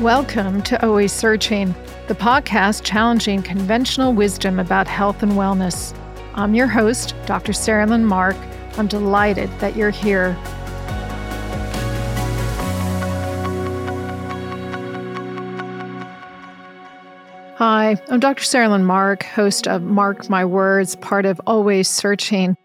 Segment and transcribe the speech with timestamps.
[0.00, 1.74] Welcome to Always Searching,
[2.06, 5.92] the podcast challenging conventional wisdom about health and wellness.
[6.34, 7.50] I'm your host, Dr.
[7.50, 8.36] Saralyn Mark.
[8.76, 10.34] I'm delighted that you're here.
[17.56, 18.44] Hi, I'm Dr.
[18.44, 22.56] Saralyn Mark, host of Mark My Words, part of Always Searching.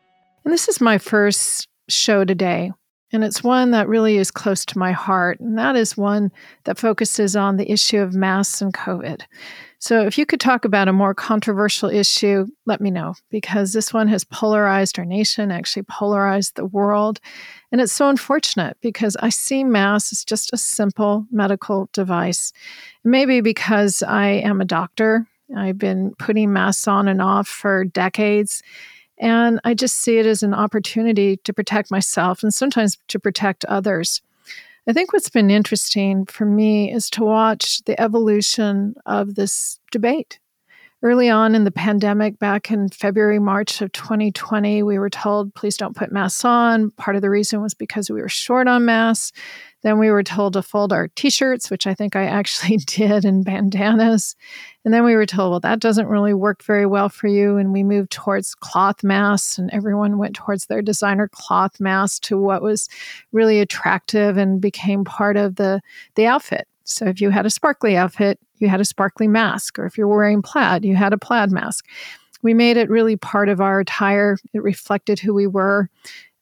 [0.45, 2.73] And this is my first show today.
[3.13, 5.40] And it's one that really is close to my heart.
[5.40, 6.31] And that is one
[6.63, 9.22] that focuses on the issue of masks and COVID.
[9.77, 13.94] So if you could talk about a more controversial issue, let me know, because this
[13.94, 17.20] one has polarized our nation, actually polarized the world.
[17.72, 22.52] And it's so unfortunate because I see masks as just a simple medical device.
[23.03, 28.64] Maybe because I am a doctor, I've been putting masks on and off for decades.
[29.20, 33.64] And I just see it as an opportunity to protect myself and sometimes to protect
[33.66, 34.22] others.
[34.88, 40.39] I think what's been interesting for me is to watch the evolution of this debate.
[41.03, 45.75] Early on in the pandemic, back in February, March of 2020, we were told, please
[45.75, 46.91] don't put masks on.
[46.91, 49.33] Part of the reason was because we were short on masks.
[49.81, 53.25] Then we were told to fold our t shirts, which I think I actually did,
[53.25, 54.37] and bandanas.
[54.85, 57.57] And then we were told, well, that doesn't really work very well for you.
[57.57, 62.37] And we moved towards cloth masks, and everyone went towards their designer cloth mask to
[62.37, 62.87] what was
[63.33, 65.81] really attractive and became part of the,
[66.15, 66.65] the outfit.
[66.85, 69.78] So if you had a sparkly outfit, you had a sparkly mask.
[69.78, 71.86] Or if you're wearing plaid, you had a plaid mask.
[72.42, 74.38] We made it really part of our attire.
[74.53, 75.89] It reflected who we were.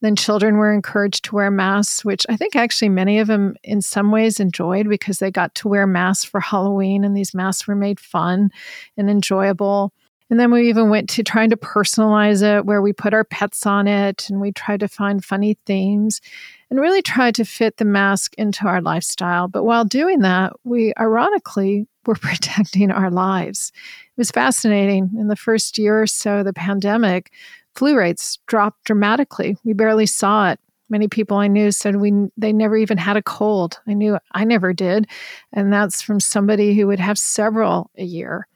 [0.02, 3.82] Then children were encouraged to wear masks, which I think actually many of them in
[3.82, 7.76] some ways enjoyed because they got to wear masks for Halloween and these masks were
[7.76, 8.50] made fun
[8.98, 9.94] and enjoyable.
[10.32, 13.66] And then we even went to trying to personalize it where we put our pets
[13.66, 16.22] on it and we tried to find funny themes
[16.70, 19.50] and really tried to fit the mask into our lifestyle.
[19.50, 23.74] But while doing that, we ironically were protecting our lives.
[23.76, 25.12] It was fascinating.
[25.18, 27.34] In the first year or so of the pandemic,
[27.76, 29.58] flu rates dropped dramatically.
[29.66, 30.62] We barely saw it.
[30.90, 33.80] Many people I knew said we they never even had a cold.
[33.86, 35.08] I knew I never did,
[35.54, 38.48] and that's from somebody who would have several a year.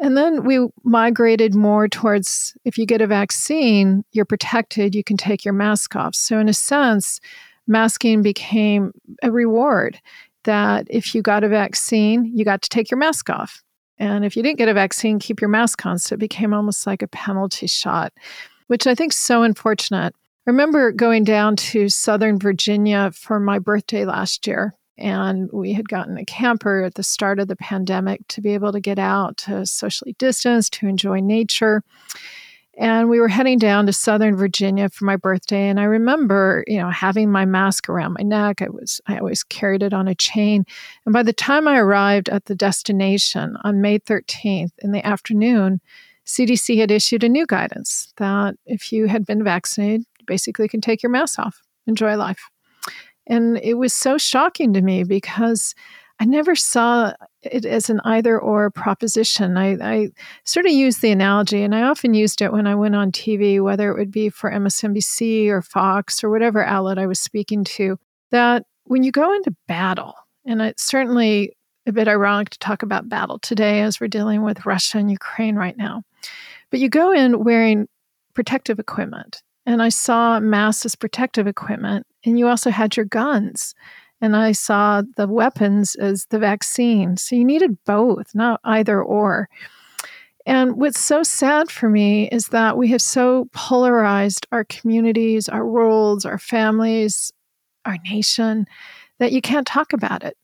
[0.00, 5.16] And then we migrated more towards if you get a vaccine, you're protected, you can
[5.16, 6.14] take your mask off.
[6.14, 7.20] So, in a sense,
[7.66, 8.92] masking became
[9.22, 10.00] a reward
[10.44, 13.62] that if you got a vaccine, you got to take your mask off.
[13.98, 15.98] And if you didn't get a vaccine, keep your mask on.
[15.98, 18.12] So it became almost like a penalty shot,
[18.68, 20.14] which I think is so unfortunate.
[20.46, 24.74] I remember going down to Southern Virginia for my birthday last year.
[24.98, 28.72] And we had gotten a camper at the start of the pandemic to be able
[28.72, 31.82] to get out to socially distance, to enjoy nature.
[32.76, 35.68] And we were heading down to Southern Virginia for my birthday.
[35.68, 38.62] And I remember, you know, having my mask around my neck.
[38.62, 40.64] I was, I always carried it on a chain.
[41.04, 45.80] And by the time I arrived at the destination on May 13th in the afternoon,
[46.24, 50.80] CDC had issued a new guidance that if you had been vaccinated, you basically can
[50.80, 52.48] take your mask off, enjoy life.
[53.28, 55.74] And it was so shocking to me because
[56.20, 57.12] I never saw
[57.42, 59.56] it as an either or proposition.
[59.56, 60.08] I, I,
[60.44, 63.62] sort of used the analogy, and I often used it when I went on TV,
[63.62, 67.98] whether it would be for MSNBC or Fox or whatever outlet I was speaking to,
[68.30, 70.14] that when you go into battle,
[70.44, 71.54] and it's certainly
[71.86, 75.54] a bit ironic to talk about battle today as we're dealing with Russia and Ukraine
[75.54, 76.02] right now,
[76.70, 77.86] but you go in wearing
[78.34, 79.42] protective equipment.
[79.68, 83.74] And I saw masks as protective equipment, and you also had your guns
[84.20, 87.16] and I saw the weapons as the vaccine.
[87.16, 89.48] So you needed both, not either or.
[90.46, 95.66] And what's so sad for me is that we have so polarized our communities, our
[95.66, 97.32] worlds, our families,
[97.84, 98.66] our nation,
[99.18, 100.36] that you can't talk about it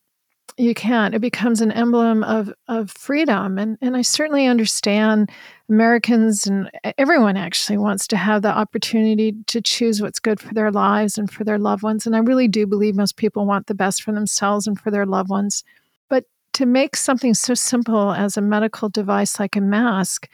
[0.57, 1.13] you can't.
[1.13, 5.29] It becomes an emblem of of freedom, and and I certainly understand
[5.69, 10.71] Americans and everyone actually wants to have the opportunity to choose what's good for their
[10.71, 13.75] lives and for their loved ones, and I really do believe most people want the
[13.75, 15.63] best for themselves and for their loved ones.
[16.09, 20.29] But to make something so simple as a medical device like a mask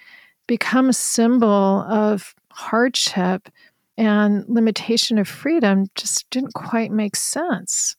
[0.47, 3.49] become a symbol of hardship
[3.97, 7.95] and limitation of freedom just didn't quite make sense.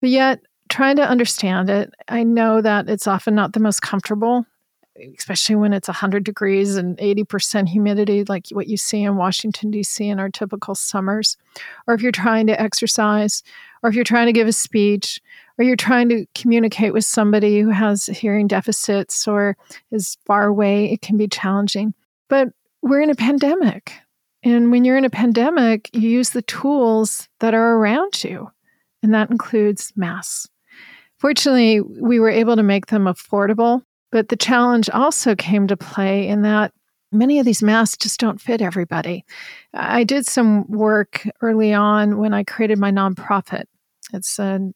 [0.00, 0.40] But yet,
[0.70, 1.92] trying to understand it.
[2.08, 4.46] I know that it's often not the most comfortable,
[5.16, 10.06] especially when it's 100 degrees and 80% humidity, like what you see in Washington, D.C.
[10.08, 11.36] in our typical summers.
[11.86, 13.42] Or if you're trying to exercise,
[13.82, 15.20] or if you're trying to give a speech,
[15.58, 19.56] or you're trying to communicate with somebody who has hearing deficits or
[19.90, 21.92] is far away, it can be challenging.
[22.28, 22.48] But
[22.82, 23.92] we're in a pandemic.
[24.42, 28.50] And when you're in a pandemic, you use the tools that are around you,
[29.02, 30.48] and that includes masks.
[31.20, 36.26] Fortunately, we were able to make them affordable, but the challenge also came to play
[36.26, 36.72] in that
[37.12, 39.24] many of these masks just don't fit everybody.
[39.74, 43.64] I did some work early on when I created my nonprofit.
[44.14, 44.72] It's a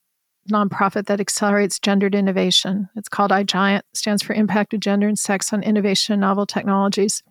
[0.50, 2.90] nonprofit that accelerates gendered innovation.
[2.94, 7.22] It's called iGiant, stands for Impact of Gender and Sex on Innovation and Novel Technologies.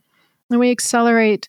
[0.50, 1.48] And we accelerate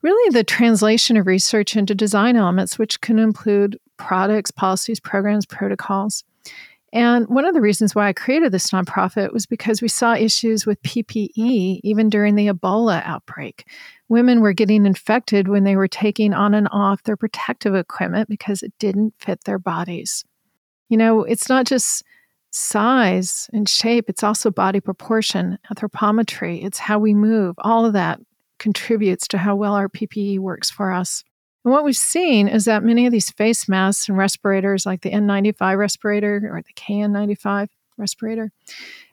[0.00, 6.24] really the translation of research into design elements, which can include products, policies, programs, protocols.
[6.96, 10.64] And one of the reasons why I created this nonprofit was because we saw issues
[10.64, 13.68] with PPE even during the Ebola outbreak.
[14.08, 18.62] Women were getting infected when they were taking on and off their protective equipment because
[18.62, 20.24] it didn't fit their bodies.
[20.88, 22.02] You know, it's not just
[22.50, 27.56] size and shape, it's also body proportion, anthropometry, it's how we move.
[27.58, 28.20] All of that
[28.58, 31.24] contributes to how well our PPE works for us.
[31.66, 35.10] And what we've seen is that many of these face masks and respirators, like the
[35.10, 38.52] N95 respirator or the KN95 respirator,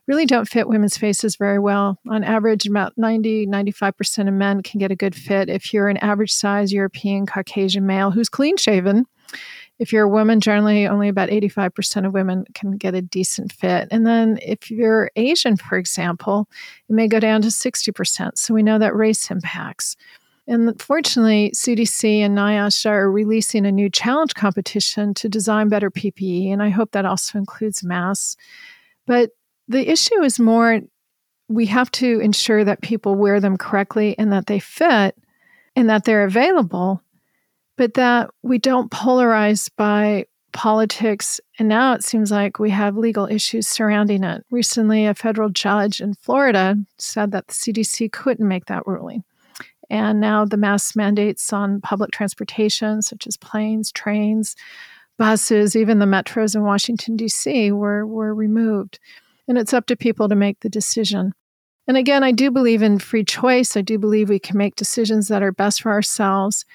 [0.06, 1.98] really don't fit women's faces very well.
[2.08, 5.98] On average, about 90, 95% of men can get a good fit if you're an
[5.98, 9.08] average size European Caucasian male who's clean shaven.
[9.80, 13.88] If you're a woman, generally only about 85% of women can get a decent fit.
[13.90, 16.48] And then if you're Asian, for example,
[16.88, 18.38] it may go down to 60%.
[18.38, 19.96] So we know that race impacts.
[20.46, 26.52] And fortunately, CDC and NIOSH are releasing a new challenge competition to design better PPE,
[26.52, 28.36] and I hope that also includes masks.
[29.08, 29.32] But
[29.68, 30.82] the issue is more
[31.48, 35.16] we have to ensure that people wear them correctly and that they fit
[35.76, 37.02] and that they're available,
[37.78, 41.40] but that we don't polarize by politics.
[41.60, 44.46] And now it seems like we have legal issues surrounding it.
[44.52, 49.24] Recently, a federal judge in Florida said that the CDC couldn't make that ruling.
[49.90, 54.56] And now the mask mandates on public transportation, such as planes, trains,
[55.18, 59.00] buses, even the metros in Washington, D.C., were, were removed.
[59.48, 61.34] And it's up to people to make the decision.
[61.88, 63.76] And again, I do believe in free choice.
[63.76, 66.66] I do believe we can make decisions that are best for ourselves.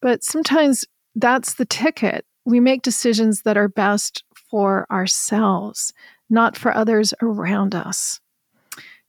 [0.00, 0.84] But sometimes
[1.14, 2.24] that's the ticket.
[2.44, 5.92] We make decisions that are best for ourselves,
[6.28, 8.20] not for others around us.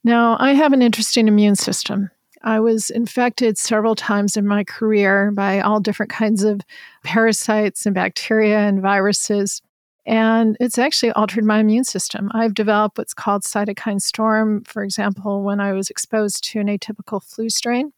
[0.04, 2.12] Now, I have an interesting immune system.
[2.44, 6.62] I was infected several times in my career by all different kinds of
[7.04, 9.62] parasites and bacteria and viruses.
[10.06, 12.32] And it's actually altered my immune system.
[12.34, 17.24] I've developed what's called cytokine storm, for example, when I was exposed to an atypical
[17.24, 17.92] flu strain.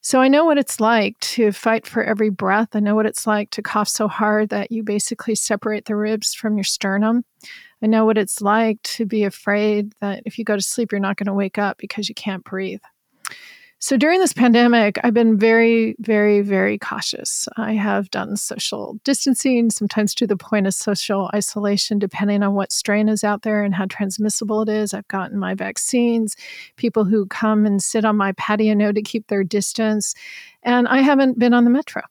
[0.00, 2.68] So I know what it's like to fight for every breath.
[2.74, 6.32] I know what it's like to cough so hard that you basically separate the ribs
[6.32, 7.24] from your sternum.
[7.82, 11.00] I know what it's like to be afraid that if you go to sleep, you're
[11.00, 12.80] not going to wake up because you can't breathe.
[13.78, 17.46] So during this pandemic, I've been very, very, very cautious.
[17.58, 22.72] I have done social distancing, sometimes to the point of social isolation, depending on what
[22.72, 24.94] strain is out there and how transmissible it is.
[24.94, 26.36] I've gotten my vaccines.
[26.76, 30.14] People who come and sit on my patio know to keep their distance.
[30.62, 32.02] And I haven't been on the metro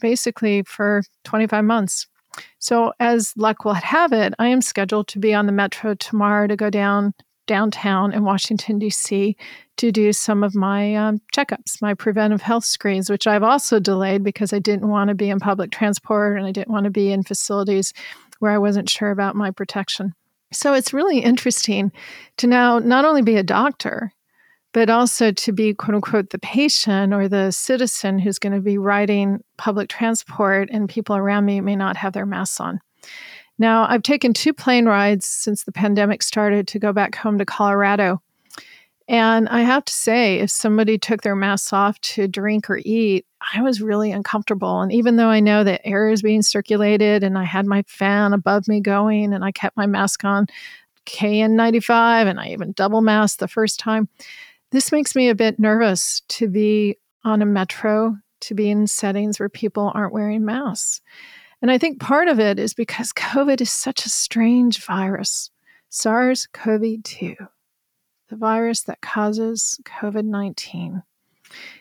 [0.00, 2.08] basically for 25 months.
[2.58, 6.46] So, as luck will have it, I am scheduled to be on the metro tomorrow
[6.48, 7.14] to go down
[7.46, 9.36] downtown in Washington, D.C.
[9.76, 14.22] to do some of my um, checkups, my preventive health screens, which I've also delayed
[14.22, 17.10] because I didn't want to be in public transport and I didn't want to be
[17.10, 17.92] in facilities
[18.38, 20.14] where I wasn't sure about my protection.
[20.52, 21.92] So it's really interesting
[22.36, 24.12] to now not only be a doctor,
[24.72, 28.78] but also to be quote unquote the patient or the citizen who's going to be
[28.78, 32.80] riding public transport and people around me may not have their masks on.
[33.58, 37.44] Now, I've taken two plane rides since the pandemic started to go back home to
[37.44, 38.22] Colorado.
[39.08, 43.26] And I have to say, if somebody took their masks off to drink or eat,
[43.54, 44.80] I was really uncomfortable.
[44.80, 48.32] And even though I know that air is being circulated and I had my fan
[48.32, 50.46] above me going and I kept my mask on
[51.06, 54.08] KN95 and I even double masked the first time,
[54.70, 59.38] this makes me a bit nervous to be on a metro, to be in settings
[59.38, 61.00] where people aren't wearing masks.
[61.62, 65.50] And I think part of it is because COVID is such a strange virus.
[65.88, 67.36] SARS CoV 2,
[68.28, 71.02] the virus that causes COVID 19.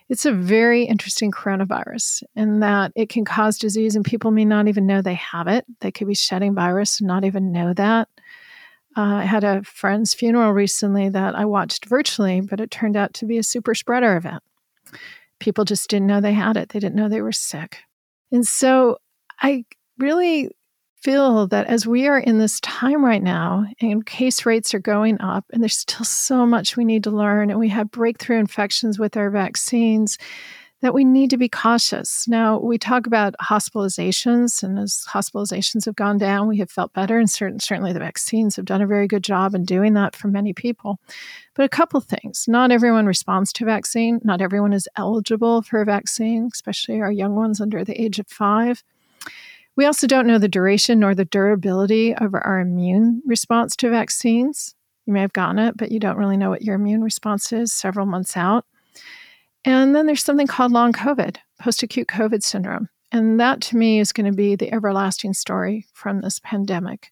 [0.10, 4.68] It's a very interesting coronavirus in that it can cause disease and people may not
[4.68, 5.66] even know they have it.
[5.80, 8.10] They could be shedding virus and not even know that.
[8.98, 13.14] Uh, I had a friend's funeral recently that I watched virtually, but it turned out
[13.16, 14.44] to be a super spreader event.
[15.40, 17.78] People just didn't know they had it, they didn't know they were sick.
[18.34, 18.98] And so
[19.42, 19.66] I
[19.98, 20.50] really
[21.02, 25.20] feel that as we are in this time right now and case rates are going
[25.20, 29.00] up and there's still so much we need to learn and we have breakthrough infections
[29.00, 30.20] with our vaccines
[30.82, 32.28] that we need to be cautious.
[32.28, 37.20] Now, we talk about hospitalizations, and as hospitalizations have gone down, we have felt better,
[37.20, 40.28] and certain, certainly the vaccines have done a very good job in doing that for
[40.28, 41.00] many people.
[41.54, 45.86] But a couple things not everyone responds to vaccine, not everyone is eligible for a
[45.86, 48.84] vaccine, especially our young ones under the age of five.
[49.78, 54.76] We also don't know the duration nor the durability of our immune response to vaccines.
[55.06, 57.72] You may have gotten it, but you don't really know what your immune response is
[57.72, 58.66] several months out.
[59.64, 62.90] And then there's something called long COVID, post acute COVID syndrome.
[63.12, 67.12] And that to me is going to be the everlasting story from this pandemic.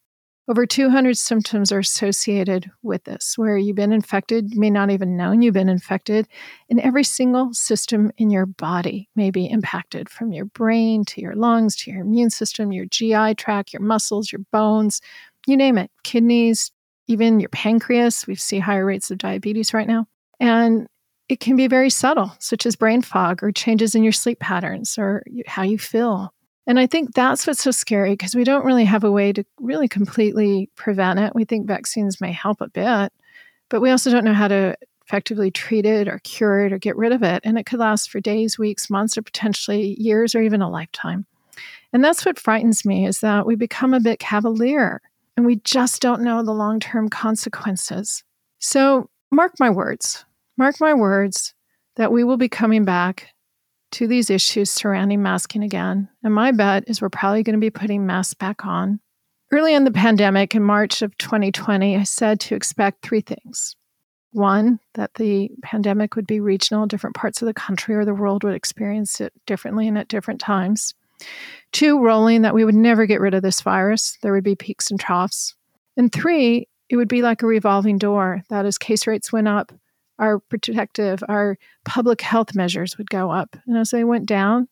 [0.50, 5.15] Over 200 symptoms are associated with this, where you've been infected, you may not even
[5.15, 6.27] know you've been infected,
[6.72, 11.36] and every single system in your body may be impacted from your brain to your
[11.36, 15.01] lungs to your immune system, your GI tract, your muscles, your bones,
[15.46, 16.72] you name it, kidneys,
[17.06, 18.25] even your pancreas.
[18.25, 20.08] We see higher rates of diabetes right now.
[20.39, 20.88] And
[21.27, 24.98] it can be very subtle, such as brain fog or changes in your sleep patterns
[24.98, 26.34] or how you feel.
[26.68, 29.44] And I think that's what's so scary because we don't really have a way to
[29.60, 31.34] really completely prevent it.
[31.34, 33.12] We think vaccines may help a bit,
[33.70, 34.75] but we also don't know how to
[35.06, 37.42] effectively treat it or cure it or get rid of it.
[37.44, 41.25] And it could last for days, weeks, months, or potentially years or even a lifetime.
[41.92, 45.01] And that's what frightens me is that we become a bit cavalier
[45.36, 48.24] and we just don't know the long term consequences.
[48.60, 50.25] So, mark my words,
[50.60, 51.54] Mark my words
[51.96, 53.30] that we will be coming back
[53.91, 56.10] to these issues surrounding masking again.
[56.24, 59.00] And my bet is we're probably going to be putting masks back on.
[59.51, 63.75] Early in the pandemic, in March of 2020, I said to expect three things.
[64.31, 68.43] One, that the pandemic would be regional, different parts of the country or the world
[68.43, 70.93] would experience it differently and at different times.
[71.72, 74.17] Two, rolling, that we would never get rid of this virus.
[74.22, 75.55] There would be peaks and troughs.
[75.98, 79.72] And three, it would be like a revolving door, that as case rates went up,
[80.20, 83.56] our protective, our public health measures would go up.
[83.66, 84.68] And as they went down,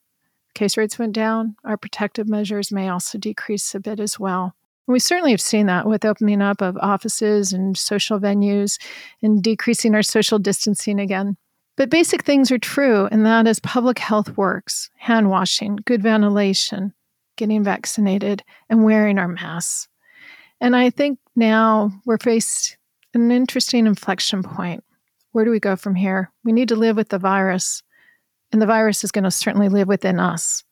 [0.53, 4.55] case rates went down, our protective measures may also decrease a bit as well.
[4.87, 8.79] And we certainly have seen that with opening up of offices and social venues
[9.21, 11.37] and decreasing our social distancing again.
[11.75, 16.93] But basic things are true, and that is public health works hand washing, good ventilation,
[17.35, 19.87] getting vaccinated, and wearing our masks.
[20.59, 22.77] And I think now we're faced
[23.13, 24.83] an interesting inflection point
[25.31, 26.31] where do we go from here?
[26.43, 27.83] We need to live with the virus,
[28.51, 30.63] and the virus is going to certainly live within us.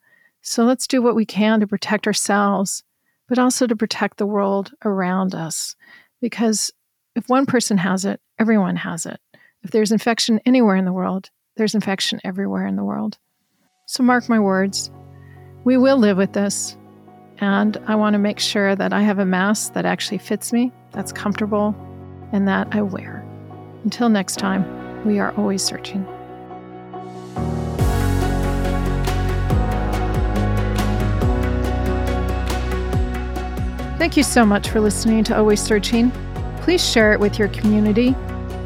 [0.41, 2.83] So let's do what we can to protect ourselves,
[3.27, 5.75] but also to protect the world around us.
[6.21, 6.71] Because
[7.15, 9.19] if one person has it, everyone has it.
[9.63, 13.17] If there's infection anywhere in the world, there's infection everywhere in the world.
[13.87, 14.91] So mark my words,
[15.63, 16.77] we will live with this.
[17.39, 20.71] And I want to make sure that I have a mask that actually fits me,
[20.91, 21.75] that's comfortable,
[22.31, 23.14] and that I wear.
[23.85, 26.03] Until next time, we are always searching.
[33.99, 36.11] Thank you so much for listening to Always Searching.
[36.61, 38.15] Please share it with your community.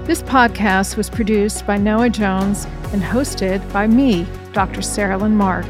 [0.06, 4.80] This podcast was produced by Noah Jones and hosted by me, Dr.
[4.80, 5.66] Saralyn Mark.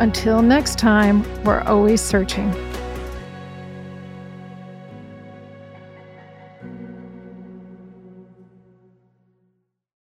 [0.00, 2.52] Until next time, we're always searching.